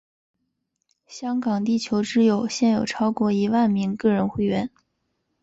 [1.05, 4.71] 香港地球之友现有超过一万名个人会员。